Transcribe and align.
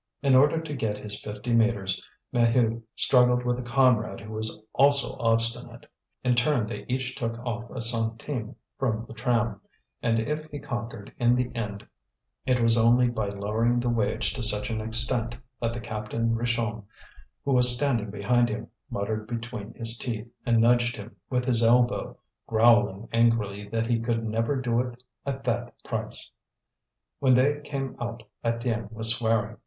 In 0.23 0.33
order 0.33 0.59
to 0.59 0.73
get 0.73 0.97
his 0.97 1.21
fifty 1.21 1.53
metres, 1.53 2.01
Maheu 2.33 2.81
struggled 2.95 3.45
with 3.45 3.59
a 3.59 3.61
comrade 3.61 4.19
who 4.19 4.33
was 4.33 4.59
also 4.73 5.15
obstinate; 5.19 5.85
in 6.23 6.33
turn 6.33 6.65
they 6.65 6.87
each 6.87 7.13
took 7.15 7.37
off 7.45 7.69
a 7.69 7.83
centime 7.83 8.55
from 8.79 9.01
the 9.01 9.13
tram; 9.13 9.61
and 10.01 10.17
if 10.19 10.45
he 10.45 10.57
conquered 10.57 11.13
in 11.19 11.35
the 11.35 11.51
end 11.55 11.85
it 12.47 12.59
was 12.59 12.79
only 12.79 13.09
by 13.09 13.27
lowering 13.29 13.79
the 13.79 13.91
wage 13.91 14.33
to 14.33 14.41
such 14.41 14.71
an 14.71 14.81
extent, 14.81 15.35
that 15.59 15.71
the 15.71 15.79
captain 15.79 16.33
Richomme, 16.35 16.83
who 17.45 17.51
was 17.53 17.69
standing 17.75 18.09
behind 18.09 18.49
him, 18.49 18.69
muttered 18.89 19.27
between 19.27 19.75
his 19.75 19.99
teeth, 19.99 20.27
and 20.47 20.59
nudged 20.59 20.95
him 20.95 21.15
with 21.29 21.45
his 21.45 21.61
elbow, 21.61 22.17
growling 22.47 23.07
angrily 23.13 23.69
that 23.69 23.85
he 23.85 23.99
could 23.99 24.23
never 24.25 24.55
do 24.59 24.79
it 24.79 25.03
at 25.27 25.43
that 25.43 25.75
price. 25.83 26.31
When 27.19 27.35
they 27.35 27.61
came 27.63 27.95
out 27.99 28.23
Étienne 28.43 28.91
was 28.91 29.13
swearing. 29.13 29.57